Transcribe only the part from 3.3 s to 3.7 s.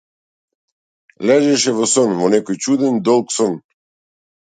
сон.